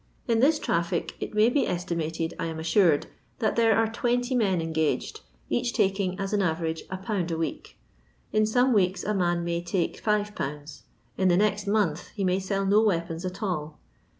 In 0.27 0.39
this 0.39 0.57
traffic 0.57 1.13
it 1.19 1.35
may 1.35 1.47
be 1.49 1.67
estimated, 1.67 2.33
I 2.39 2.47
am 2.47 2.57
assured, 2.57 3.05
that 3.37 3.55
there 3.55 3.75
are 3.75 3.85
20 3.85 4.33
men 4.33 4.59
engaged, 4.59 5.21
each 5.47 5.73
taking, 5.73 6.19
as 6.19 6.33
an 6.33 6.41
average, 6.41 6.87
1/. 6.87 7.29
a 7.29 7.37
week. 7.37 7.77
In 8.33 8.47
some 8.47 8.73
weeks 8.73 9.03
a 9.03 9.13
man 9.13 9.43
may 9.43 9.61
take 9.61 10.03
5^; 10.03 10.81
in 11.19 11.27
the 11.27 11.37
next 11.37 11.67
month 11.67 12.07
he 12.15 12.23
may 12.23 12.39
sell 12.39 12.65
no 12.65 12.81
weapons 12.81 13.23
at 13.25 13.43
all. 13.43 13.77